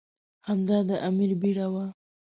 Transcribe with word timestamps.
هغه 0.47 0.77
د 0.89 0.91
امیر 1.07 1.31
بیړه 1.41 1.67
وه. 1.73 1.85